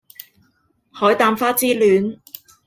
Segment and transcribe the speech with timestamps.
[0.91, 2.17] 海膽花之戀